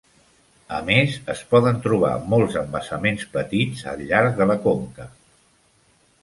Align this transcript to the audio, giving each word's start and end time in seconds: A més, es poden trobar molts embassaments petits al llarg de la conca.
A 0.77 0.77
més, 0.85 1.17
es 1.33 1.43
poden 1.51 1.77
trobar 1.83 2.13
molts 2.35 2.57
embassaments 2.63 3.27
petits 3.37 3.85
al 3.93 4.03
llarg 4.13 4.35
de 4.41 4.49
la 4.55 4.57
conca. 4.65 5.07